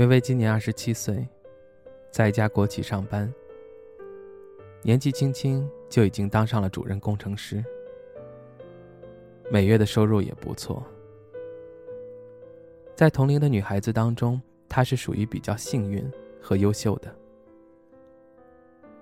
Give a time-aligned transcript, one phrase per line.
[0.00, 1.28] 微微今年二十七岁，
[2.10, 3.30] 在一家国企上班。
[4.80, 7.62] 年纪轻轻就已经当上了主任工程师，
[9.50, 10.82] 每月的收入也不错。
[12.96, 16.10] 在同龄的女孩子当中，她是属于比较幸运
[16.40, 17.14] 和优秀的。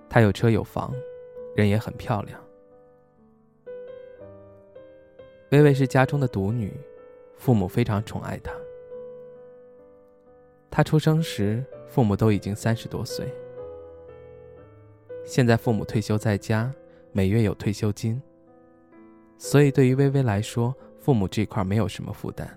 [0.09, 0.93] 她有车有房，
[1.55, 2.37] 人也很漂亮。
[5.51, 6.73] 薇薇是家中的独女，
[7.37, 8.51] 父母非常宠爱她。
[10.71, 13.27] 他出生时，父母都已经三十多岁。
[15.25, 16.71] 现在父母退休在家，
[17.11, 18.21] 每月有退休金，
[19.37, 22.47] 所以对于微微来说，父母这块没有什么负担。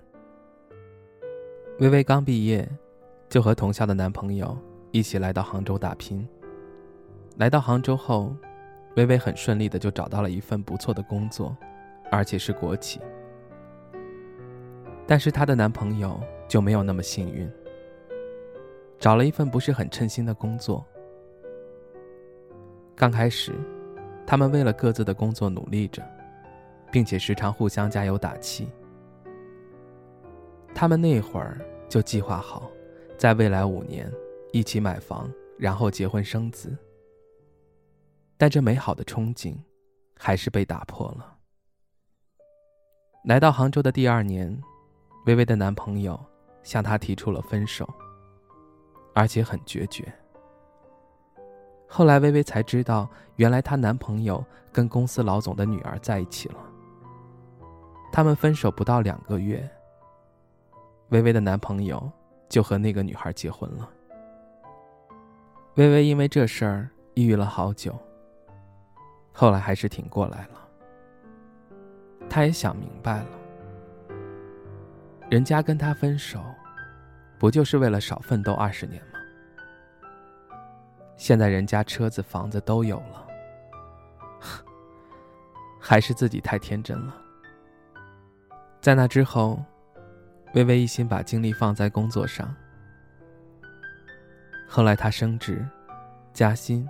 [1.79, 2.67] 微微刚毕业，
[3.27, 4.55] 就和同校的男朋友
[4.91, 6.27] 一起来到杭州打拼。
[7.37, 8.35] 来到杭州后，
[8.95, 11.57] 微微很顺利的就找到了一份不错的工作，
[12.11, 12.99] 而且是国企。
[15.07, 17.51] 但是她的男朋友就没有那么幸运。
[19.03, 20.81] 找了一份不是很称心的工作。
[22.95, 23.53] 刚开始，
[24.25, 26.01] 他们为了各自的工作努力着，
[26.89, 28.65] 并且时常互相加油打气。
[30.73, 32.71] 他们那会儿就计划好，
[33.17, 34.09] 在未来五年
[34.53, 36.73] 一起买房，然后结婚生子。
[38.37, 39.53] 但这美好的憧憬，
[40.17, 41.39] 还是被打破了。
[43.25, 44.57] 来到杭州的第二年，
[45.25, 46.17] 微微的男朋友
[46.63, 47.85] 向她提出了分手。
[49.13, 50.11] 而且很决绝。
[51.87, 56.55] 后来微微才知道，原来她男朋友跟公司老总的女儿在一起了。
[58.11, 59.69] 他们分手不到两个月，
[61.09, 62.11] 微微的男朋友
[62.49, 63.89] 就和那个女孩结婚了。
[65.75, 67.95] 微微因为这事儿抑郁了好久，
[69.31, 70.67] 后来还是挺过来了。
[72.29, 73.27] 她也想明白了，
[75.29, 76.39] 人家跟他分手。
[77.43, 79.19] 不就是为了少奋斗二十年吗？
[81.17, 83.27] 现在人家车子房子都有了，
[85.77, 87.13] 还是自己太天真了。
[88.79, 89.61] 在那之后，
[90.53, 92.55] 微微一心把精力放在工作上。
[94.65, 95.67] 后来他升职、
[96.31, 96.87] 加薪，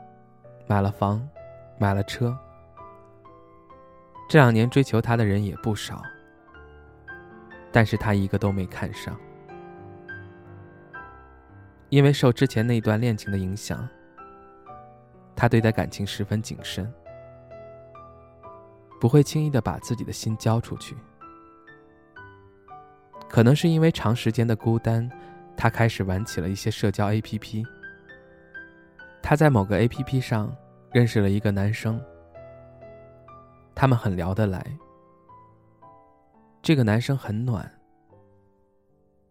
[0.67, 1.27] 买了房，
[1.79, 2.37] 买了车。
[4.29, 6.03] 这两年追求他的人也不少，
[7.71, 9.19] 但是他一个都没看上。
[11.93, 13.87] 因为受之前那段恋情的影响，
[15.35, 16.91] 他对待感情十分谨慎，
[18.99, 20.97] 不会轻易的把自己的心交出去。
[23.29, 25.07] 可能是因为长时间的孤单，
[25.55, 27.63] 他开始玩起了一些社交 APP。
[29.21, 30.51] 他在某个 APP 上
[30.91, 32.03] 认识了一个男生，
[33.75, 34.65] 他们很聊得来。
[36.59, 37.71] 这个男生很暖，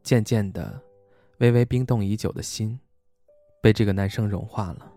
[0.04, 0.80] 渐渐的。
[1.42, 2.78] 微微冰冻已久的心，
[3.60, 4.92] 被这个男生融化了。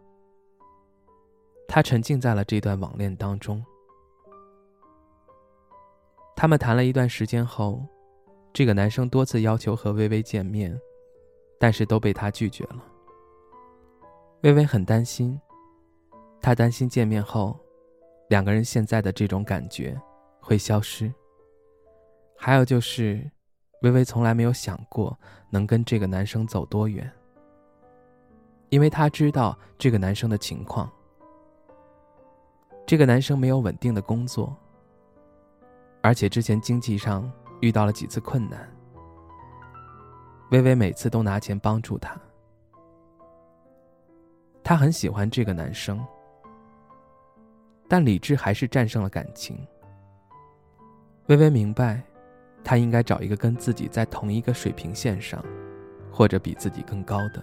[1.68, 3.66] 他沉浸在了这段网恋当中。
[6.36, 7.84] 他们谈了一段时间后，
[8.54, 10.80] 这个男生多次要求和微微见面，
[11.60, 12.86] 但是都被他拒绝了。
[14.42, 15.42] 微微很担心，
[16.40, 17.60] 他担心见面后，
[18.30, 20.00] 两个人现在的这种感觉
[20.40, 21.12] 会消失。
[22.38, 23.32] 还有就是。
[23.86, 25.16] 微微从来没有想过
[25.52, 27.08] 能跟这个男生走多远，
[28.70, 30.92] 因为她知道这个男生的情况。
[32.88, 34.58] 这个男生没有稳定的工作，
[36.02, 37.32] 而且之前经济上
[37.62, 38.68] 遇到了几次困难。
[40.50, 42.20] 微微每次都拿钱帮助他，
[44.64, 46.04] 她很喜欢这个男生，
[47.88, 49.56] 但理智还是战胜了感情。
[51.28, 52.02] 微微明白。
[52.66, 55.46] 他应该找一个跟自己在同一个水平线上，
[56.12, 57.42] 或者比自己更高的。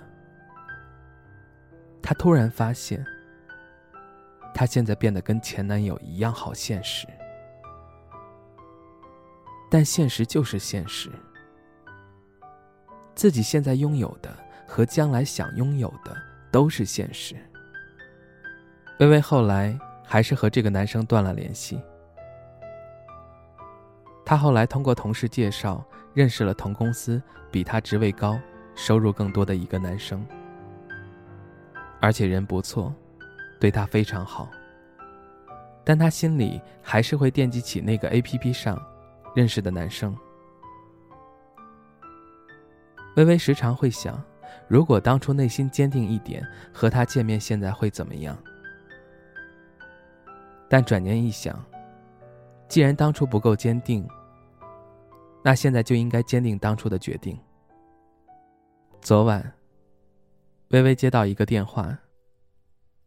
[2.02, 3.06] 他突然发现，
[4.52, 7.06] 他现在变得跟前男友一样好现实。
[9.70, 11.08] 但现实就是现实，
[13.14, 14.36] 自己现在拥有的
[14.66, 16.14] 和将来想拥有的
[16.50, 17.36] 都是现实。
[18.98, 21.80] 微微后来还是和这个男生断了联系。
[24.24, 25.84] 她后来通过同事介绍
[26.14, 27.20] 认识了同公司
[27.50, 28.38] 比她职位高、
[28.74, 30.26] 收入更多的一个男生，
[32.00, 32.92] 而且人不错，
[33.60, 34.48] 对他非常好。
[35.84, 38.80] 但他心里还是会惦记起那个 A.P.P 上
[39.34, 40.16] 认识的男生。
[43.16, 44.22] 微微时常会想，
[44.68, 48.36] 如果当初内心坚定一点，和他见面，现在会怎么样？
[50.68, 51.62] 但转念一想，
[52.72, 54.08] 既然当初不够坚定，
[55.42, 57.38] 那现在就应该坚定当初的决定。
[59.02, 59.52] 昨晚，
[60.68, 61.94] 微微接到一个电话，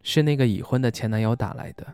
[0.03, 1.91] 是那个已婚的前男友打来的。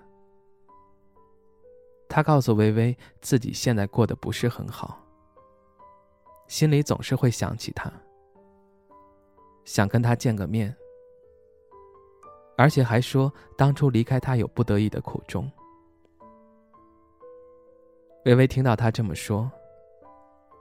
[2.10, 5.02] 他告诉微微，自己现在过得不是很好，
[6.50, 7.90] 心里总是会想起他，
[9.64, 10.76] 想跟他见个面，
[12.58, 15.50] 而且还说当初离开他有不得已的苦衷。
[18.26, 19.52] 微微听到他这么说，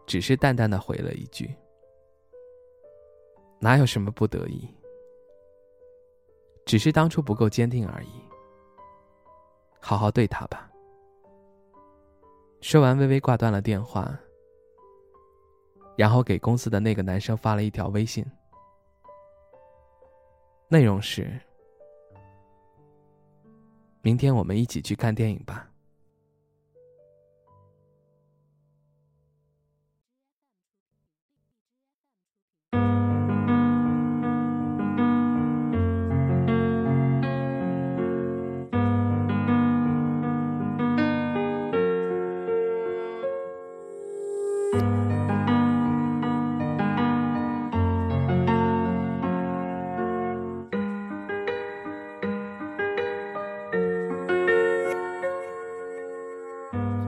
[0.07, 1.55] 只是淡淡的回了一句
[3.61, 4.67] ：“哪有什么不得已，
[6.65, 8.09] 只是当初不够坚定而已。
[9.79, 10.71] 好好对他吧。”
[12.63, 14.19] 说完，微微挂断了电话，
[15.97, 18.25] 然后给公司的那个男生发了一条微信，
[20.69, 21.39] 内容是
[24.01, 25.67] ：“明天我们一起去看电影吧。”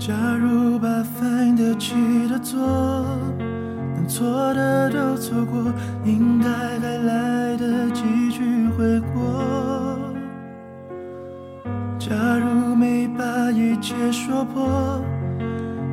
[0.05, 1.95] 假如把犯得起
[2.29, 2.59] 的错，
[3.95, 5.73] 能错的都错过，
[6.05, 8.03] 应该还来得及
[8.33, 9.97] 去悔过。
[12.01, 15.01] 假如没把一切说破，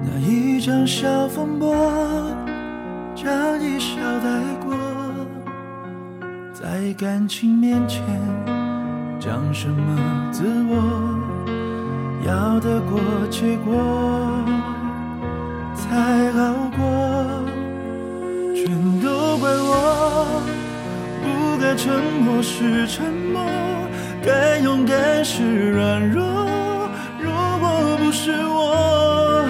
[0.01, 1.75] 那一场小风波，
[3.13, 4.27] 将一笑带
[4.65, 4.75] 过，
[6.51, 8.03] 在感情面前，
[9.19, 11.18] 讲什么自我？
[12.25, 12.99] 要得过
[13.31, 13.73] 且过
[15.73, 16.79] 才好过，
[18.53, 18.65] 全
[19.01, 20.41] 都怪我
[21.23, 23.41] 不该沉默是沉默，
[24.23, 26.21] 该勇敢是软弱。
[27.19, 29.45] 如果不是我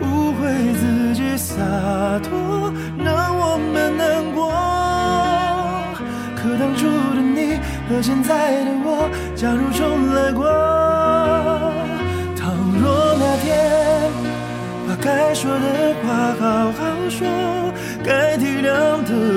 [0.00, 1.56] 误会自己洒
[2.22, 2.72] 脱，
[3.04, 4.52] 让我们难过。
[6.36, 7.58] 可当初的你
[7.88, 10.55] 和现在的我，假如重来过。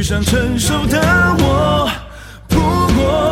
[0.00, 0.98] 遇上成熟的
[1.40, 1.92] 我。
[2.48, 2.56] 不
[2.96, 3.29] 过，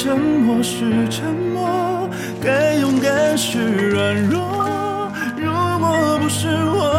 [0.00, 2.08] 沉默是沉默
[2.40, 3.58] 该勇敢是
[3.90, 5.50] 软弱如
[5.80, 6.97] 果不是我